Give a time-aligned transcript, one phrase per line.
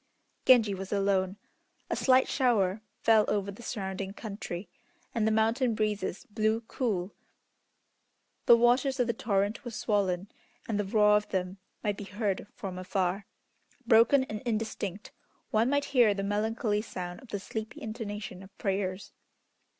[0.47, 1.37] Genji was alone.
[1.91, 4.67] A slight shower fell over the surrounding country,
[5.13, 7.13] and the mountain breezes blew cool.
[8.47, 10.31] The waters of the torrent were swollen,
[10.67, 13.27] and the roar of them might be heard from afar.
[13.85, 15.11] Broken and indistinct,
[15.51, 19.11] one might hear the melancholy sound of the sleepy intonation of prayers.